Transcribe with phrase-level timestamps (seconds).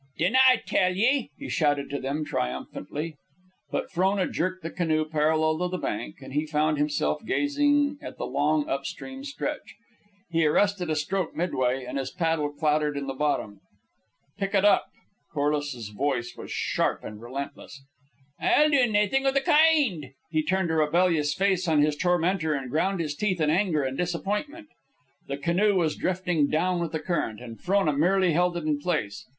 [0.17, 3.17] "Dinna I tell ye!" he shouted to them, triumphantly.
[3.69, 8.17] But Frona jerked the canoe parallel with the bank, and he found himself gazing at
[8.17, 9.75] the long up stream stretch.
[10.31, 13.59] He arrested a stroke midway, and his paddle clattered in the bottom.
[14.39, 14.87] "Pick it up!"
[15.33, 17.79] Corliss's voice was sharp and relentless.
[18.39, 22.71] "I'll do naething o' the kind." He turned a rebellious face on his tormentor, and
[22.71, 24.69] ground his teeth in anger and disappointment.
[25.27, 29.27] The canoe was drifting down with the current, and Frona merely held it in place.